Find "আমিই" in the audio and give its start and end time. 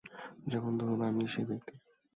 1.01-1.27